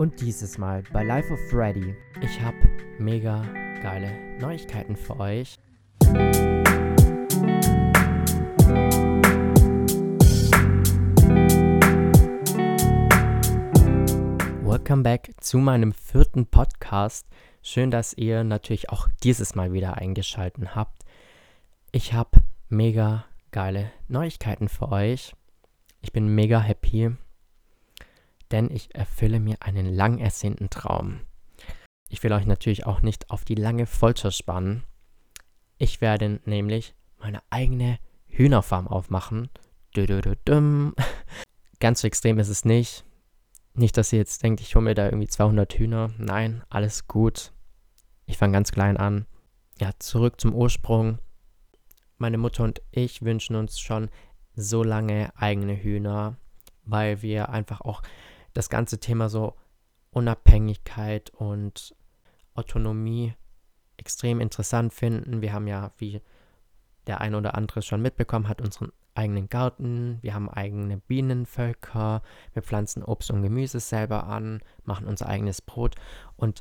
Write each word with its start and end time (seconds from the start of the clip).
Und 0.00 0.18
dieses 0.22 0.56
Mal 0.56 0.82
bei 0.94 1.04
Life 1.04 1.30
of 1.30 1.38
Freddy. 1.50 1.94
Ich 2.22 2.40
habe 2.40 2.56
mega 2.98 3.42
geile 3.82 4.38
Neuigkeiten 4.38 4.96
für 4.96 5.20
euch. 5.20 5.58
Welcome 14.64 15.02
back 15.02 15.32
zu 15.38 15.58
meinem 15.58 15.92
vierten 15.92 16.46
Podcast. 16.46 17.26
Schön, 17.60 17.90
dass 17.90 18.14
ihr 18.14 18.42
natürlich 18.42 18.88
auch 18.88 19.06
dieses 19.22 19.54
Mal 19.54 19.74
wieder 19.74 19.98
eingeschaltet 19.98 20.74
habt. 20.74 21.02
Ich 21.92 22.14
habe 22.14 22.40
mega 22.70 23.26
geile 23.50 23.92
Neuigkeiten 24.08 24.70
für 24.70 24.90
euch. 24.90 25.34
Ich 26.00 26.10
bin 26.10 26.34
mega 26.34 26.58
happy, 26.58 27.10
denn 28.50 28.70
ich 28.70 28.94
erfülle 28.94 29.40
mir 29.40 29.56
einen 29.60 29.86
lang 29.86 30.18
ersehnten 30.18 30.70
Traum. 30.70 31.20
Ich 32.08 32.22
will 32.22 32.32
euch 32.32 32.46
natürlich 32.46 32.86
auch 32.86 33.02
nicht 33.02 33.30
auf 33.30 33.44
die 33.44 33.54
lange 33.54 33.86
Folter 33.86 34.30
spannen. 34.30 34.82
Ich 35.78 36.00
werde 36.00 36.40
nämlich 36.44 36.94
meine 37.18 37.42
eigene 37.50 37.98
Hühnerfarm 38.26 38.88
aufmachen. 38.88 39.48
Ganz 41.80 42.00
so 42.00 42.06
extrem 42.06 42.38
ist 42.38 42.48
es 42.48 42.64
nicht. 42.64 43.04
Nicht, 43.74 43.96
dass 43.96 44.12
ihr 44.12 44.18
jetzt 44.18 44.42
denkt, 44.42 44.60
ich 44.60 44.74
hole 44.74 44.84
mir 44.84 44.94
da 44.94 45.06
irgendwie 45.06 45.28
200 45.28 45.72
Hühner. 45.74 46.10
Nein, 46.18 46.62
alles 46.68 47.06
gut. 47.06 47.52
Ich 48.26 48.36
fange 48.36 48.52
ganz 48.52 48.72
klein 48.72 48.96
an. 48.96 49.26
Ja, 49.78 49.92
zurück 49.98 50.40
zum 50.40 50.54
Ursprung. 50.54 51.18
Meine 52.18 52.38
Mutter 52.38 52.64
und 52.64 52.82
ich 52.90 53.22
wünschen 53.22 53.56
uns 53.56 53.80
schon 53.80 54.10
so 54.54 54.82
lange 54.82 55.32
eigene 55.36 55.80
Hühner, 55.80 56.36
weil 56.84 57.22
wir 57.22 57.48
einfach 57.48 57.80
auch 57.80 58.02
das 58.52 58.68
ganze 58.68 58.98
Thema 58.98 59.28
so 59.28 59.56
Unabhängigkeit 60.10 61.30
und 61.30 61.94
Autonomie 62.54 63.34
extrem 63.96 64.40
interessant 64.40 64.92
finden. 64.92 65.42
Wir 65.42 65.52
haben 65.52 65.66
ja, 65.66 65.92
wie 65.98 66.20
der 67.06 67.20
ein 67.20 67.34
oder 67.34 67.54
andere 67.54 67.82
schon 67.82 68.02
mitbekommen 68.02 68.48
hat, 68.48 68.60
unseren 68.60 68.92
eigenen 69.14 69.48
Garten, 69.48 70.18
wir 70.22 70.34
haben 70.34 70.48
eigene 70.48 70.98
Bienenvölker, 70.98 72.22
wir 72.52 72.62
pflanzen 72.62 73.02
Obst 73.02 73.30
und 73.30 73.42
Gemüse 73.42 73.80
selber 73.80 74.24
an, 74.24 74.60
machen 74.84 75.06
unser 75.06 75.26
eigenes 75.26 75.60
Brot 75.60 75.96
und 76.36 76.60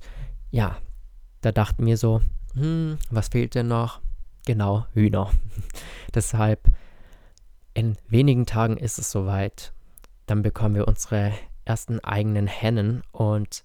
ja, 0.51 0.77
da 1.41 1.51
dachten 1.51 1.85
wir 1.85 1.97
so, 1.97 2.21
hm, 2.53 2.97
was 3.11 3.29
fehlt 3.29 3.55
denn 3.55 3.67
noch? 3.67 4.01
Genau, 4.45 4.85
Hühner. 4.93 5.31
Deshalb 6.13 6.67
in 7.73 7.97
wenigen 8.07 8.45
Tagen 8.45 8.77
ist 8.77 8.97
es 8.97 9.11
soweit. 9.11 9.73
Dann 10.25 10.41
bekommen 10.41 10.75
wir 10.75 10.87
unsere 10.87 11.33
ersten 11.69 11.99
eigenen 11.99 12.47
Hennen 12.47 13.03
und 13.11 13.63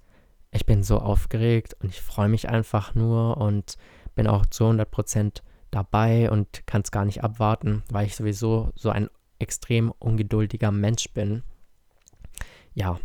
ich 0.51 0.67
bin 0.67 0.83
so 0.83 0.99
aufgeregt 0.99 1.75
und 1.81 1.89
ich 1.89 2.03
freue 2.03 2.29
mich 2.29 2.49
einfach 2.51 2.95
nur 2.95 3.39
und 3.39 3.77
bin 4.15 4.27
auch 4.27 4.45
zu 4.47 4.65
100% 4.65 5.41
dabei 5.71 6.31
und 6.31 6.67
kann 6.67 6.83
es 6.83 6.93
gar 6.93 7.07
nicht 7.07 7.25
abwarten, 7.25 7.83
weil 7.91 8.07
ich 8.07 8.15
sowieso 8.15 8.71
so 8.77 8.91
ein 8.91 9.09
extrem 9.39 9.91
ungeduldiger 9.91 10.71
Mensch 10.71 11.11
bin. 11.13 11.43
Ja, 12.75 13.01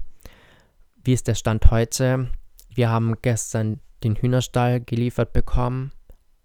wie 1.04 1.14
ist 1.14 1.28
der 1.28 1.36
Stand 1.36 1.72
heute? 1.72 2.30
Wir 2.70 2.90
haben 2.90 3.16
gestern 3.22 3.80
den 4.04 4.18
Hühnerstall 4.18 4.82
geliefert 4.82 5.32
bekommen 5.32 5.92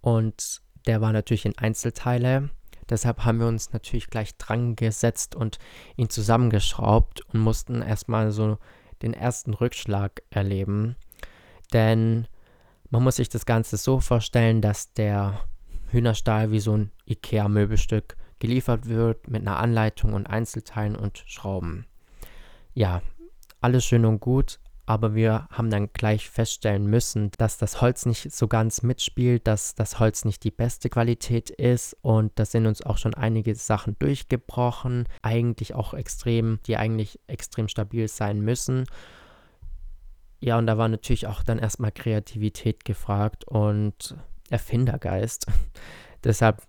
und 0.00 0.62
der 0.86 1.00
war 1.00 1.12
natürlich 1.12 1.44
in 1.44 1.58
Einzelteile. 1.58 2.50
Deshalb 2.90 3.24
haben 3.24 3.40
wir 3.40 3.46
uns 3.46 3.72
natürlich 3.72 4.08
gleich 4.08 4.36
dran 4.36 4.76
gesetzt 4.76 5.34
und 5.34 5.58
ihn 5.96 6.10
zusammengeschraubt 6.10 7.22
und 7.32 7.40
mussten 7.40 7.82
erstmal 7.82 8.30
so 8.30 8.58
den 9.02 9.14
ersten 9.14 9.54
Rückschlag 9.54 10.22
erleben. 10.30 10.96
Denn 11.72 12.28
man 12.90 13.02
muss 13.02 13.16
sich 13.16 13.28
das 13.28 13.46
Ganze 13.46 13.76
so 13.76 14.00
vorstellen, 14.00 14.60
dass 14.60 14.92
der 14.92 15.40
Hühnerstall 15.88 16.50
wie 16.50 16.60
so 16.60 16.76
ein 16.76 16.90
IKEA-Möbelstück 17.06 18.16
geliefert 18.38 18.88
wird 18.88 19.28
mit 19.28 19.42
einer 19.42 19.58
Anleitung 19.58 20.12
und 20.12 20.26
Einzelteilen 20.26 20.96
und 20.96 21.24
Schrauben. 21.26 21.86
Ja, 22.74 23.02
alles 23.60 23.84
schön 23.84 24.04
und 24.04 24.20
gut, 24.20 24.58
aber 24.86 25.14
wir 25.14 25.48
haben 25.50 25.70
dann 25.70 25.92
gleich 25.92 26.28
feststellen 26.28 26.86
müssen, 26.86 27.30
dass 27.38 27.56
das 27.56 27.80
Holz 27.80 28.04
nicht 28.04 28.32
so 28.32 28.48
ganz 28.48 28.82
mitspielt, 28.82 29.46
dass 29.46 29.74
das 29.74 29.98
Holz 29.98 30.24
nicht 30.24 30.44
die 30.44 30.50
beste 30.50 30.90
Qualität 30.90 31.50
ist 31.50 31.96
und 32.02 32.32
da 32.36 32.44
sind 32.44 32.66
uns 32.66 32.82
auch 32.82 32.98
schon 32.98 33.14
einige 33.14 33.54
Sachen 33.54 33.96
durchgebrochen, 33.98 35.08
eigentlich 35.22 35.74
auch 35.74 35.94
extrem, 35.94 36.58
die 36.66 36.76
eigentlich 36.76 37.18
extrem 37.26 37.68
stabil 37.68 38.08
sein 38.08 38.40
müssen. 38.40 38.84
Ja, 40.40 40.58
und 40.58 40.66
da 40.66 40.76
war 40.76 40.88
natürlich 40.88 41.26
auch 41.26 41.42
dann 41.42 41.58
erstmal 41.58 41.90
Kreativität 41.92 42.84
gefragt 42.84 43.44
und 43.48 44.14
Erfindergeist. 44.50 45.46
Deshalb 46.24 46.62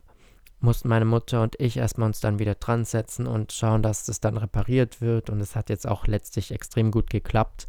mussten 0.61 0.87
meine 0.87 1.05
Mutter 1.05 1.41
und 1.41 1.59
ich 1.59 1.77
erstmal 1.77 2.07
uns 2.07 2.21
dann 2.21 2.39
wieder 2.39 2.55
dran 2.55 2.85
setzen 2.85 3.27
und 3.27 3.51
schauen, 3.51 3.81
dass 3.81 4.05
das 4.05 4.21
dann 4.21 4.37
repariert 4.37 5.01
wird 5.01 5.29
und 5.29 5.41
es 5.41 5.55
hat 5.55 5.69
jetzt 5.69 5.87
auch 5.87 6.07
letztlich 6.07 6.51
extrem 6.51 6.91
gut 6.91 7.09
geklappt. 7.09 7.67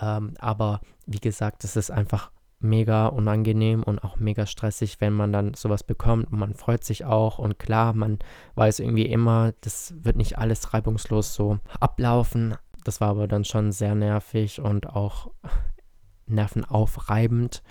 Ähm, 0.00 0.34
aber 0.38 0.80
wie 1.06 1.20
gesagt, 1.20 1.64
es 1.64 1.76
ist 1.76 1.90
einfach 1.90 2.30
mega 2.64 3.06
unangenehm 3.06 3.82
und 3.82 4.02
auch 4.02 4.16
mega 4.16 4.46
stressig, 4.46 5.00
wenn 5.00 5.12
man 5.12 5.32
dann 5.32 5.54
sowas 5.54 5.84
bekommt 5.84 6.32
und 6.32 6.38
man 6.38 6.54
freut 6.54 6.82
sich 6.82 7.04
auch 7.04 7.38
und 7.38 7.58
klar, 7.58 7.92
man 7.92 8.18
weiß 8.54 8.80
irgendwie 8.80 9.06
immer, 9.06 9.52
das 9.60 9.94
wird 9.98 10.16
nicht 10.16 10.38
alles 10.38 10.72
reibungslos 10.72 11.34
so 11.34 11.58
ablaufen. 11.78 12.56
Das 12.84 13.00
war 13.00 13.08
aber 13.08 13.28
dann 13.28 13.44
schon 13.44 13.70
sehr 13.72 13.94
nervig 13.94 14.60
und 14.60 14.88
auch 14.88 15.30
nervenaufreibend. 16.26 17.62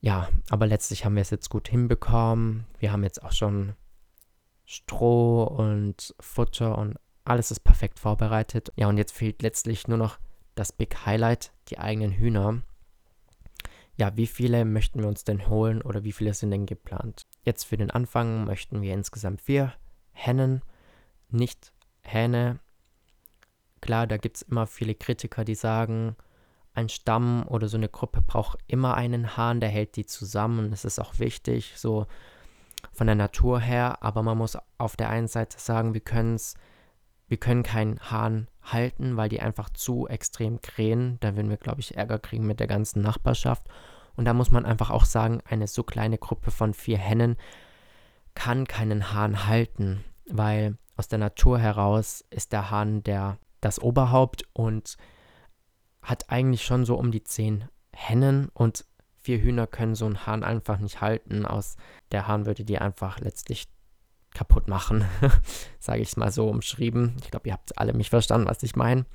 Ja, 0.00 0.28
aber 0.50 0.66
letztlich 0.66 1.04
haben 1.04 1.14
wir 1.14 1.22
es 1.22 1.30
jetzt 1.30 1.50
gut 1.50 1.68
hinbekommen. 1.68 2.66
Wir 2.78 2.92
haben 2.92 3.02
jetzt 3.02 3.22
auch 3.22 3.32
schon 3.32 3.74
Stroh 4.64 5.44
und 5.44 6.14
Futter 6.20 6.76
und 6.76 6.96
alles 7.24 7.50
ist 7.50 7.60
perfekt 7.60 7.98
vorbereitet. 7.98 8.72
Ja, 8.76 8.88
und 8.88 8.98
jetzt 8.98 9.12
fehlt 9.12 9.42
letztlich 9.42 9.88
nur 9.88 9.98
noch 9.98 10.18
das 10.56 10.72
Big 10.72 11.06
Highlight, 11.06 11.52
die 11.68 11.78
eigenen 11.78 12.10
Hühner. 12.10 12.62
Ja, 13.96 14.16
wie 14.16 14.26
viele 14.26 14.64
möchten 14.64 15.00
wir 15.00 15.08
uns 15.08 15.22
denn 15.22 15.48
holen 15.48 15.80
oder 15.80 16.02
wie 16.02 16.12
viele 16.12 16.34
sind 16.34 16.50
denn 16.50 16.66
geplant? 16.66 17.26
Jetzt 17.44 17.64
für 17.64 17.76
den 17.76 17.90
Anfang 17.90 18.44
möchten 18.44 18.82
wir 18.82 18.92
insgesamt 18.92 19.40
vier 19.40 19.72
Hennen, 20.12 20.62
nicht 21.30 21.72
Hähne. 22.02 22.58
Klar, 23.80 24.06
da 24.06 24.16
gibt 24.16 24.36
es 24.36 24.42
immer 24.42 24.66
viele 24.66 24.94
Kritiker, 24.94 25.44
die 25.44 25.54
sagen, 25.54 26.16
ein 26.74 26.88
Stamm 26.90 27.46
oder 27.48 27.68
so 27.68 27.78
eine 27.78 27.88
Gruppe 27.88 28.20
braucht 28.20 28.58
immer 28.66 28.94
einen 28.96 29.36
Hahn, 29.36 29.60
der 29.60 29.70
hält 29.70 29.96
die 29.96 30.04
zusammen. 30.04 30.70
Das 30.70 30.84
ist 30.84 30.98
auch 30.98 31.18
wichtig, 31.18 31.72
so 31.76 32.06
von 32.92 33.06
der 33.06 33.16
Natur 33.16 33.60
her. 33.60 34.02
Aber 34.02 34.22
man 34.22 34.36
muss 34.36 34.58
auf 34.76 34.96
der 34.96 35.08
einen 35.08 35.28
Seite 35.28 35.58
sagen, 35.58 35.94
wir 35.94 36.02
wir 37.28 37.36
können 37.38 37.62
keinen 37.62 37.98
Hahn 38.10 38.48
halten, 38.72 39.16
weil 39.16 39.28
die 39.28 39.40
einfach 39.40 39.70
zu 39.70 40.06
extrem 40.08 40.60
krähen. 40.60 41.18
Da 41.20 41.36
würden 41.36 41.50
wir, 41.50 41.56
glaube 41.56 41.80
ich, 41.80 41.96
Ärger 41.96 42.18
kriegen 42.18 42.46
mit 42.46 42.60
der 42.60 42.66
ganzen 42.66 43.02
Nachbarschaft. 43.02 43.66
Und 44.16 44.24
da 44.24 44.32
muss 44.32 44.50
man 44.50 44.64
einfach 44.64 44.90
auch 44.90 45.04
sagen, 45.04 45.40
eine 45.48 45.66
so 45.66 45.82
kleine 45.82 46.18
Gruppe 46.18 46.50
von 46.50 46.74
vier 46.74 46.98
Hennen 46.98 47.36
kann 48.34 48.66
keinen 48.66 49.12
Hahn 49.12 49.46
halten, 49.46 50.04
weil 50.28 50.76
aus 50.96 51.08
der 51.08 51.18
Natur 51.18 51.58
heraus 51.58 52.24
ist 52.30 52.52
der 52.52 52.70
Hahn 52.70 53.02
der, 53.02 53.38
das 53.60 53.80
Oberhaupt 53.80 54.44
und 54.52 54.96
hat 56.02 56.30
eigentlich 56.30 56.64
schon 56.64 56.84
so 56.84 56.96
um 56.96 57.10
die 57.10 57.24
zehn 57.24 57.64
Hennen 57.92 58.48
und 58.54 58.84
vier 59.20 59.40
Hühner 59.40 59.66
können 59.66 59.94
so 59.94 60.06
einen 60.06 60.26
Hahn 60.26 60.44
einfach 60.44 60.78
nicht 60.78 61.00
halten. 61.00 61.44
Aus 61.44 61.76
der 62.12 62.28
Hahn 62.28 62.46
würde 62.46 62.64
die 62.64 62.78
einfach 62.78 63.18
letztlich 63.18 63.68
kaputt 64.36 64.68
machen, 64.68 65.04
sage 65.78 66.02
ich 66.02 66.08
es 66.08 66.16
mal 66.16 66.30
so 66.30 66.48
umschrieben. 66.48 67.16
Ich 67.22 67.30
glaube, 67.30 67.48
ihr 67.48 67.54
habt 67.54 67.78
alle 67.78 67.94
mich 67.94 68.10
verstanden, 68.10 68.48
was 68.48 68.62
ich 68.62 68.76
meine. 68.76 69.06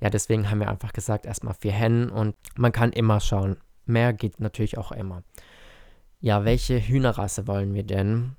Ja, 0.00 0.10
deswegen 0.10 0.48
haben 0.48 0.60
wir 0.60 0.70
einfach 0.70 0.92
gesagt, 0.92 1.26
erstmal 1.26 1.54
vier 1.54 1.72
Hennen 1.72 2.08
und 2.08 2.36
man 2.56 2.70
kann 2.70 2.92
immer 2.92 3.18
schauen. 3.20 3.56
Mehr 3.84 4.12
geht 4.12 4.40
natürlich 4.40 4.78
auch 4.78 4.92
immer. 4.92 5.24
Ja, 6.20 6.44
welche 6.44 6.78
Hühnerrasse 6.80 7.48
wollen 7.48 7.74
wir 7.74 7.82
denn? 7.82 8.36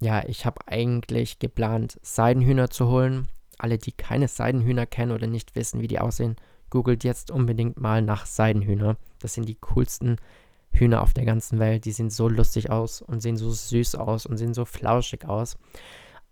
Ja, 0.00 0.24
ich 0.26 0.44
habe 0.46 0.66
eigentlich 0.66 1.38
geplant, 1.38 1.98
Seidenhühner 2.02 2.70
zu 2.70 2.88
holen. 2.88 3.28
Alle, 3.56 3.78
die 3.78 3.92
keine 3.92 4.28
Seidenhühner 4.28 4.86
kennen 4.86 5.12
oder 5.12 5.26
nicht 5.28 5.54
wissen, 5.54 5.80
wie 5.80 5.88
die 5.88 6.00
aussehen, 6.00 6.36
googelt 6.70 7.04
jetzt 7.04 7.30
unbedingt 7.30 7.80
mal 7.80 8.02
nach 8.02 8.26
Seidenhühner. 8.26 8.96
Das 9.20 9.34
sind 9.34 9.48
die 9.48 9.56
coolsten 9.60 10.16
Hühner 10.72 11.02
auf 11.02 11.14
der 11.14 11.24
ganzen 11.24 11.58
Welt. 11.58 11.84
Die 11.84 11.92
sehen 11.92 12.10
so 12.10 12.28
lustig 12.28 12.70
aus 12.70 13.02
und 13.02 13.20
sehen 13.20 13.36
so 13.36 13.50
süß 13.50 13.96
aus 13.96 14.26
und 14.26 14.36
sehen 14.36 14.54
so 14.54 14.64
flauschig 14.64 15.26
aus. 15.26 15.56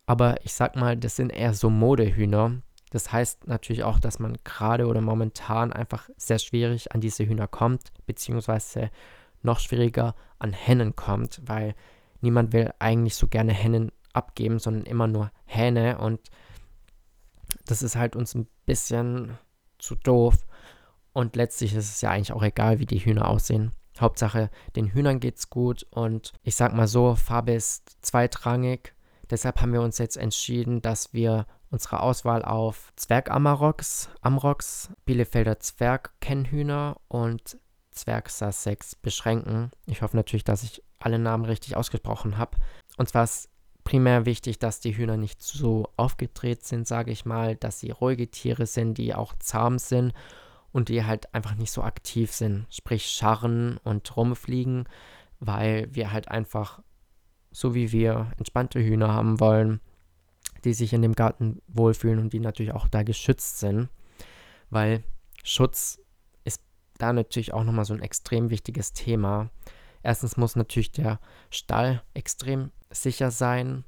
Aber 0.06 0.36
ich 0.44 0.54
sag 0.54 0.76
mal, 0.76 0.96
das 0.96 1.16
sind 1.16 1.30
eher 1.30 1.54
so 1.54 1.70
Modehühner. 1.70 2.62
Das 2.90 3.12
heißt 3.12 3.48
natürlich 3.48 3.82
auch, 3.82 3.98
dass 3.98 4.18
man 4.18 4.38
gerade 4.44 4.86
oder 4.86 5.00
momentan 5.00 5.72
einfach 5.72 6.08
sehr 6.16 6.38
schwierig 6.38 6.92
an 6.92 7.00
diese 7.00 7.26
Hühner 7.26 7.48
kommt, 7.48 7.92
beziehungsweise 8.06 8.90
noch 9.42 9.58
schwieriger 9.58 10.14
an 10.38 10.52
Hennen 10.52 10.94
kommt, 10.94 11.42
weil 11.44 11.74
niemand 12.20 12.52
will 12.52 12.72
eigentlich 12.78 13.16
so 13.16 13.26
gerne 13.26 13.52
Hennen 13.52 13.90
abgeben, 14.12 14.58
sondern 14.58 14.84
immer 14.84 15.08
nur 15.08 15.30
Hähne 15.44 15.98
und 15.98 16.20
das 17.66 17.82
ist 17.82 17.96
halt 17.96 18.16
uns 18.16 18.34
ein 18.34 18.46
bisschen 18.64 19.38
zu 19.78 19.94
doof. 19.94 20.46
Und 21.12 21.36
letztlich 21.36 21.74
ist 21.74 21.90
es 21.90 22.00
ja 22.00 22.10
eigentlich 22.10 22.32
auch 22.32 22.42
egal, 22.42 22.78
wie 22.78 22.86
die 22.86 22.98
Hühner 22.98 23.28
aussehen. 23.28 23.72
Hauptsache, 24.00 24.50
den 24.74 24.88
Hühnern 24.88 25.20
geht's 25.20 25.50
gut 25.50 25.86
und 25.90 26.32
ich 26.42 26.56
sag 26.56 26.74
mal 26.74 26.86
so, 26.86 27.14
Farbe 27.14 27.52
ist 27.52 27.96
zweitrangig. 28.02 28.94
Deshalb 29.30 29.60
haben 29.60 29.72
wir 29.72 29.82
uns 29.82 29.98
jetzt 29.98 30.16
entschieden, 30.16 30.82
dass 30.82 31.12
wir 31.12 31.46
unsere 31.70 32.00
Auswahl 32.00 32.44
auf 32.44 32.92
Zwerg-Amaroks, 32.96 34.08
Amrox, 34.20 34.90
Bielefelder 35.04 35.58
Zwerg-Kennhühner 35.58 36.96
und 37.08 37.58
Zwerg 37.90 38.30
Sussex 38.30 38.94
beschränken. 38.94 39.70
Ich 39.86 40.02
hoffe 40.02 40.16
natürlich, 40.16 40.44
dass 40.44 40.62
ich 40.62 40.82
alle 40.98 41.18
Namen 41.18 41.44
richtig 41.44 41.76
ausgesprochen 41.76 42.38
habe. 42.38 42.56
Und 42.98 43.08
zwar 43.08 43.24
ist 43.24 43.48
primär 43.84 44.26
wichtig, 44.26 44.58
dass 44.58 44.80
die 44.80 44.96
Hühner 44.96 45.16
nicht 45.16 45.42
so 45.42 45.88
aufgedreht 45.96 46.64
sind, 46.64 46.86
sage 46.86 47.10
ich 47.10 47.24
mal, 47.24 47.56
dass 47.56 47.80
sie 47.80 47.90
ruhige 47.90 48.30
Tiere 48.30 48.66
sind, 48.66 48.98
die 48.98 49.14
auch 49.14 49.34
zahm 49.38 49.78
sind 49.78 50.12
und 50.76 50.90
die 50.90 51.06
halt 51.06 51.34
einfach 51.34 51.54
nicht 51.54 51.72
so 51.72 51.82
aktiv 51.82 52.30
sind, 52.30 52.66
sprich 52.68 53.06
scharren 53.06 53.78
und 53.82 54.14
rumfliegen, 54.14 54.86
weil 55.40 55.88
wir 55.90 56.12
halt 56.12 56.28
einfach, 56.28 56.82
so 57.50 57.74
wie 57.74 57.92
wir 57.92 58.30
entspannte 58.36 58.78
Hühner 58.78 59.10
haben 59.10 59.40
wollen, 59.40 59.80
die 60.64 60.74
sich 60.74 60.92
in 60.92 61.00
dem 61.00 61.14
Garten 61.14 61.62
wohlfühlen 61.66 62.18
und 62.18 62.34
die 62.34 62.40
natürlich 62.40 62.74
auch 62.74 62.88
da 62.88 63.04
geschützt 63.04 63.58
sind, 63.58 63.88
weil 64.68 65.02
Schutz 65.42 65.98
ist 66.44 66.60
da 66.98 67.14
natürlich 67.14 67.54
auch 67.54 67.64
nochmal 67.64 67.86
so 67.86 67.94
ein 67.94 68.02
extrem 68.02 68.50
wichtiges 68.50 68.92
Thema. 68.92 69.48
Erstens 70.02 70.36
muss 70.36 70.56
natürlich 70.56 70.92
der 70.92 71.20
Stall 71.48 72.02
extrem 72.12 72.70
sicher 72.90 73.30
sein, 73.30 73.84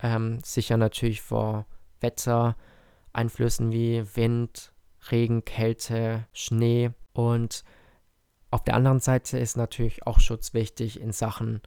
ähm, 0.00 0.40
sicher 0.42 0.78
natürlich 0.78 1.22
vor 1.22 1.64
Wettereinflüssen 2.00 3.70
wie 3.70 4.04
Wind, 4.16 4.72
Regen, 5.10 5.44
Kälte, 5.44 6.26
Schnee 6.32 6.90
und 7.12 7.64
auf 8.50 8.64
der 8.64 8.74
anderen 8.74 9.00
Seite 9.00 9.38
ist 9.38 9.56
natürlich 9.56 10.06
auch 10.06 10.20
Schutz 10.20 10.54
wichtig 10.54 11.00
in 11.00 11.12
Sachen 11.12 11.60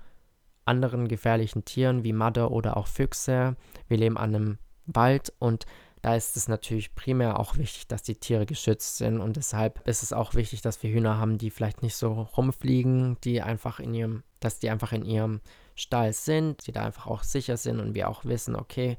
anderen 0.65 1.07
gefährlichen 1.07 1.65
Tieren 1.65 2.03
wie 2.03 2.13
Madder 2.13 2.51
oder 2.51 2.77
auch 2.77 2.87
Füchse. 2.87 3.55
Wir 3.87 3.97
leben 3.97 4.17
an 4.17 4.35
einem 4.35 4.57
Wald 4.85 5.33
und 5.39 5.65
da 6.01 6.15
ist 6.15 6.35
es 6.35 6.47
natürlich 6.47 6.95
primär 6.95 7.39
auch 7.39 7.57
wichtig, 7.57 7.87
dass 7.87 8.01
die 8.01 8.15
Tiere 8.15 8.47
geschützt 8.47 8.97
sind 8.97 9.19
und 9.19 9.35
deshalb 9.35 9.87
ist 9.87 10.01
es 10.01 10.13
auch 10.13 10.33
wichtig, 10.33 10.61
dass 10.61 10.81
wir 10.81 10.91
Hühner 10.91 11.17
haben, 11.17 11.37
die 11.37 11.51
vielleicht 11.51 11.83
nicht 11.83 11.95
so 11.95 12.13
rumfliegen, 12.35 13.17
die 13.23 13.41
einfach 13.41 13.79
in 13.79 13.93
ihrem, 13.93 14.23
dass 14.39 14.59
die 14.59 14.71
einfach 14.71 14.93
in 14.93 15.05
ihrem 15.05 15.41
Stall 15.75 16.13
sind, 16.13 16.65
die 16.65 16.71
da 16.71 16.85
einfach 16.85 17.05
auch 17.05 17.23
sicher 17.23 17.57
sind 17.57 17.79
und 17.79 17.93
wir 17.93 18.09
auch 18.09 18.25
wissen, 18.25 18.55
okay, 18.55 18.97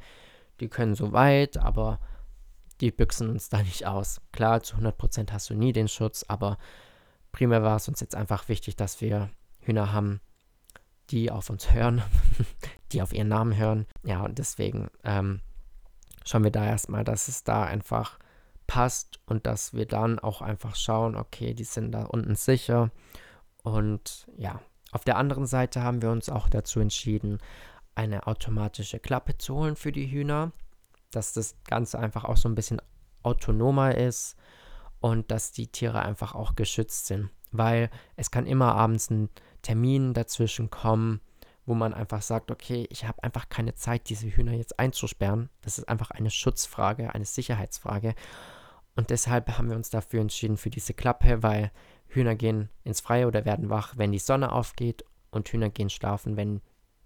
die 0.60 0.68
können 0.68 0.94
so 0.94 1.12
weit, 1.12 1.56
aber 1.56 1.98
die 2.80 2.90
büchsen 2.90 3.30
uns 3.30 3.48
da 3.48 3.62
nicht 3.62 3.86
aus. 3.86 4.20
Klar, 4.32 4.62
zu 4.62 4.76
100% 4.76 5.32
hast 5.32 5.50
du 5.50 5.54
nie 5.54 5.72
den 5.72 5.88
Schutz, 5.88 6.24
aber 6.28 6.58
primär 7.30 7.62
war 7.62 7.76
es 7.76 7.88
uns 7.88 8.00
jetzt 8.00 8.14
einfach 8.14 8.48
wichtig, 8.48 8.76
dass 8.76 9.00
wir 9.00 9.30
Hühner 9.60 9.92
haben, 9.92 10.20
die 11.10 11.30
auf 11.30 11.50
uns 11.50 11.72
hören, 11.72 12.02
die 12.92 13.02
auf 13.02 13.12
ihren 13.12 13.28
Namen 13.28 13.56
hören. 13.56 13.86
Ja, 14.02 14.22
und 14.22 14.38
deswegen 14.38 14.90
ähm, 15.04 15.40
schauen 16.24 16.44
wir 16.44 16.50
da 16.50 16.64
erstmal, 16.64 17.04
dass 17.04 17.28
es 17.28 17.44
da 17.44 17.64
einfach 17.64 18.18
passt 18.66 19.20
und 19.26 19.46
dass 19.46 19.74
wir 19.74 19.86
dann 19.86 20.18
auch 20.18 20.40
einfach 20.40 20.76
schauen, 20.76 21.16
okay, 21.16 21.54
die 21.54 21.64
sind 21.64 21.92
da 21.92 22.04
unten 22.04 22.36
sicher. 22.36 22.90
Und 23.62 24.26
ja, 24.36 24.60
auf 24.92 25.04
der 25.04 25.16
anderen 25.16 25.46
Seite 25.46 25.82
haben 25.82 26.02
wir 26.02 26.10
uns 26.10 26.28
auch 26.28 26.48
dazu 26.48 26.80
entschieden, 26.80 27.38
eine 27.94 28.26
automatische 28.26 28.98
Klappe 28.98 29.36
zu 29.36 29.54
holen 29.56 29.76
für 29.76 29.92
die 29.92 30.10
Hühner, 30.10 30.52
dass 31.12 31.32
das 31.32 31.56
Ganze 31.64 31.98
einfach 31.98 32.24
auch 32.24 32.36
so 32.36 32.48
ein 32.48 32.54
bisschen 32.54 32.80
autonomer 33.22 33.96
ist 33.96 34.36
und 35.00 35.30
dass 35.30 35.52
die 35.52 35.68
Tiere 35.68 36.02
einfach 36.02 36.34
auch 36.34 36.54
geschützt 36.54 37.06
sind, 37.06 37.30
weil 37.50 37.90
es 38.16 38.30
kann 38.30 38.46
immer 38.46 38.74
abends 38.74 39.10
ein 39.10 39.28
Termin 39.62 40.14
dazwischen 40.14 40.70
kommen, 40.70 41.20
wo 41.66 41.74
man 41.74 41.94
einfach 41.94 42.22
sagt, 42.22 42.50
okay, 42.50 42.86
ich 42.90 43.06
habe 43.06 43.22
einfach 43.22 43.48
keine 43.48 43.74
Zeit, 43.74 44.08
diese 44.08 44.26
Hühner 44.26 44.52
jetzt 44.52 44.78
einzusperren. 44.78 45.48
Das 45.62 45.78
ist 45.78 45.88
einfach 45.88 46.10
eine 46.10 46.30
Schutzfrage, 46.30 47.14
eine 47.14 47.24
Sicherheitsfrage. 47.24 48.14
Und 48.96 49.10
deshalb 49.10 49.56
haben 49.56 49.70
wir 49.70 49.76
uns 49.76 49.90
dafür 49.90 50.20
entschieden 50.20 50.56
für 50.56 50.70
diese 50.70 50.92
Klappe, 50.92 51.42
weil 51.42 51.70
Hühner 52.08 52.34
gehen 52.34 52.68
ins 52.84 53.00
Freie 53.00 53.26
oder 53.26 53.44
werden 53.44 53.70
wach, 53.70 53.94
wenn 53.96 54.12
die 54.12 54.18
Sonne 54.18 54.52
aufgeht 54.52 55.04
und 55.30 55.48
Hühner 55.48 55.70
gehen 55.70 55.88
schlafen, 55.88 56.36
wenn 56.36 56.60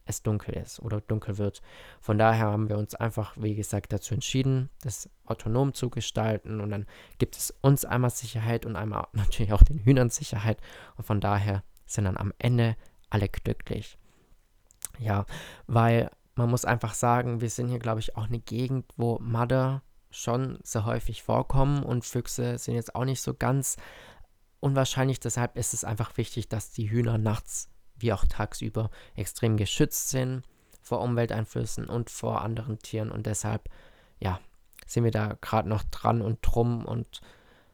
es 0.06 0.23
dunkel 0.23 0.55
ist 0.55 0.81
oder 0.81 1.00
dunkel 1.00 1.37
wird. 1.37 1.62
Von 2.00 2.17
daher 2.17 2.47
haben 2.47 2.69
wir 2.69 2.79
uns 2.79 2.94
einfach, 2.94 3.35
wie 3.37 3.55
gesagt, 3.55 3.93
dazu 3.93 4.14
entschieden, 4.14 4.70
das 4.82 5.11
autonom 5.26 5.75
zu 5.75 5.91
gestalten 5.91 6.61
und 6.61 6.70
dann 6.70 6.87
gibt 7.19 7.37
es 7.37 7.53
uns 7.61 7.85
einmal 7.85 8.11
Sicherheit 8.11 8.64
und 8.64 8.76
einmal 8.76 9.08
natürlich 9.12 9.53
auch 9.53 9.62
den 9.62 9.81
Hühnern 9.81 10.11
Sicherheit 10.11 10.61
und 10.97 11.05
von 11.05 11.20
daher 11.20 11.62
sind 11.85 12.05
dann 12.05 12.17
am 12.17 12.32
Ende 12.38 12.76
alle 13.11 13.29
glücklich. 13.29 13.99
Ja, 14.99 15.26
weil 15.67 16.11
man 16.35 16.50
muss 16.50 16.64
einfach 16.64 16.94
sagen, 16.94 17.41
wir 17.41 17.50
sind 17.50 17.69
hier, 17.69 17.79
glaube 17.79 18.00
ich, 18.00 18.17
auch 18.17 18.26
eine 18.26 18.38
Gegend, 18.38 18.87
wo 18.97 19.19
Madder 19.20 19.82
schon 20.11 20.58
sehr 20.62 20.85
häufig 20.85 21.23
vorkommen 21.23 21.82
und 21.82 22.05
Füchse 22.05 22.58
sind 22.58 22.75
jetzt 22.75 22.94
auch 22.94 23.05
nicht 23.05 23.20
so 23.20 23.35
ganz 23.35 23.76
unwahrscheinlich. 24.61 25.20
Deshalb 25.20 25.56
ist 25.56 25.75
es 25.75 25.85
einfach 25.85 26.17
wichtig, 26.17 26.49
dass 26.49 26.70
die 26.70 26.91
Hühner 26.91 27.19
nachts 27.19 27.69
wie 27.98 28.12
auch 28.12 28.25
tagsüber 28.26 28.90
extrem 29.14 29.56
geschützt 29.56 30.10
sind 30.10 30.43
vor 30.82 31.00
Umwelteinflüssen 31.00 31.87
und 31.87 32.10
vor 32.10 32.43
anderen 32.43 32.78
Tieren. 32.78 33.10
Und 33.10 33.26
deshalb, 33.26 33.69
ja, 34.20 34.40
sind 34.87 35.04
wir 35.04 35.10
da 35.10 35.37
gerade 35.40 35.69
noch 35.69 35.82
dran 35.84 36.22
und 36.22 36.38
drum 36.43 36.84
und 36.84 37.20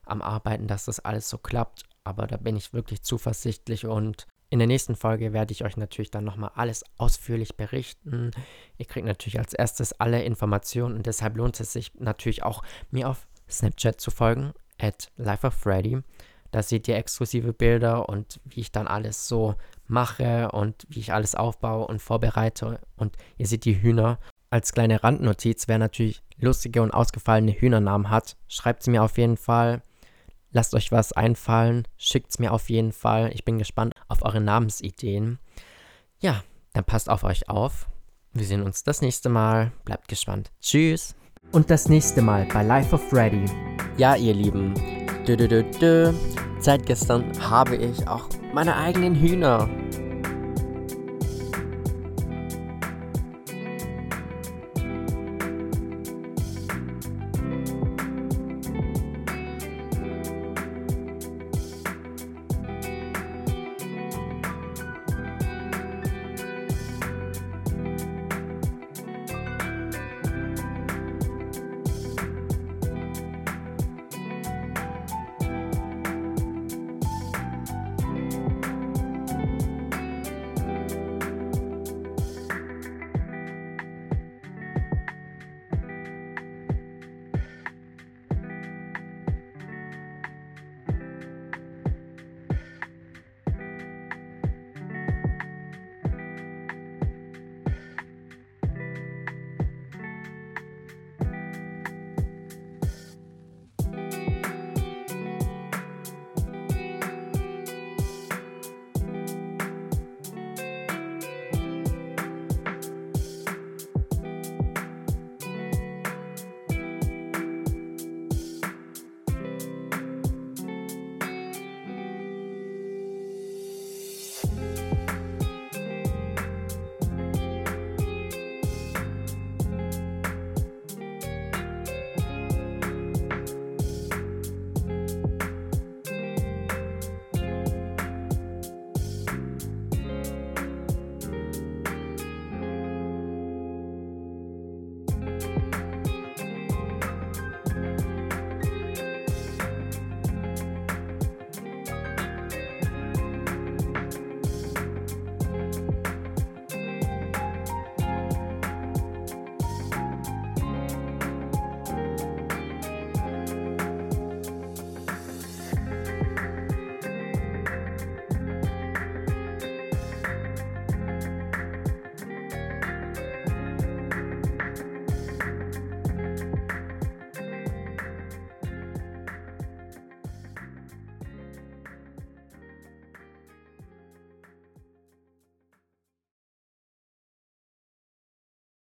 am 0.04 0.22
Arbeiten, 0.22 0.66
dass 0.66 0.86
das 0.86 1.00
alles 1.00 1.28
so 1.28 1.38
klappt. 1.38 1.84
Aber 2.04 2.26
da 2.26 2.36
bin 2.36 2.56
ich 2.56 2.72
wirklich 2.72 3.02
zuversichtlich 3.02 3.86
und 3.86 4.26
in 4.52 4.58
der 4.58 4.68
nächsten 4.68 4.96
Folge 4.96 5.32
werde 5.32 5.52
ich 5.52 5.64
euch 5.64 5.76
natürlich 5.76 6.10
dann 6.10 6.24
nochmal 6.24 6.50
alles 6.54 6.84
ausführlich 6.98 7.56
berichten. 7.56 8.32
Ihr 8.76 8.84
kriegt 8.84 9.06
natürlich 9.06 9.38
als 9.38 9.54
erstes 9.54 9.98
alle 9.98 10.22
Informationen 10.24 10.96
und 10.96 11.06
deshalb 11.06 11.36
lohnt 11.36 11.58
es 11.58 11.72
sich 11.72 11.94
natürlich 11.94 12.42
auch, 12.42 12.62
mir 12.90 13.08
auf 13.08 13.26
Snapchat 13.48 13.98
zu 13.98 14.10
folgen, 14.10 14.52
at 14.78 15.10
lifeofreddy. 15.16 16.02
Da 16.50 16.62
seht 16.62 16.86
ihr 16.86 16.96
exklusive 16.96 17.54
Bilder 17.54 18.10
und 18.10 18.40
wie 18.44 18.60
ich 18.60 18.72
dann 18.72 18.86
alles 18.86 19.26
so 19.26 19.54
mache 19.92 20.50
und 20.50 20.86
wie 20.88 20.98
ich 20.98 21.12
alles 21.12 21.34
aufbaue 21.34 21.86
und 21.86 22.02
vorbereite. 22.02 22.80
Und 22.96 23.16
ihr 23.36 23.46
seht 23.46 23.64
die 23.64 23.80
Hühner. 23.80 24.18
Als 24.50 24.72
kleine 24.72 25.02
Randnotiz, 25.02 25.68
wer 25.68 25.78
natürlich 25.78 26.22
lustige 26.38 26.82
und 26.82 26.90
ausgefallene 26.90 27.52
Hühnernamen 27.52 28.10
hat, 28.10 28.36
schreibt 28.48 28.82
sie 28.82 28.90
mir 28.90 29.02
auf 29.02 29.16
jeden 29.16 29.36
Fall. 29.36 29.82
Lasst 30.50 30.74
euch 30.74 30.92
was 30.92 31.12
einfallen, 31.12 31.88
schickt 31.96 32.30
es 32.30 32.38
mir 32.38 32.52
auf 32.52 32.68
jeden 32.68 32.92
Fall. 32.92 33.30
Ich 33.32 33.44
bin 33.44 33.58
gespannt 33.58 33.94
auf 34.08 34.22
eure 34.22 34.40
Namensideen. 34.40 35.38
Ja, 36.20 36.42
dann 36.74 36.84
passt 36.84 37.08
auf 37.08 37.24
euch 37.24 37.48
auf. 37.48 37.86
Wir 38.34 38.44
sehen 38.44 38.62
uns 38.62 38.84
das 38.84 39.00
nächste 39.00 39.28
Mal. 39.28 39.72
Bleibt 39.84 40.08
gespannt. 40.08 40.50
Tschüss. 40.60 41.14
Und 41.52 41.70
das 41.70 41.88
nächste 41.88 42.22
Mal 42.22 42.46
bei 42.52 42.62
Life 42.62 42.94
of 42.94 43.08
Freddy. 43.08 43.44
Ja, 43.96 44.14
ihr 44.16 44.34
Lieben. 44.34 44.74
Dö, 45.26 45.36
dö, 45.36 45.48
dö, 45.48 45.62
dö. 45.80 46.12
Seit 46.58 46.86
gestern 46.86 47.24
habe 47.40 47.76
ich 47.76 48.06
auch 48.06 48.28
meine 48.54 48.76
eigenen 48.76 49.14
Hühner. 49.14 49.68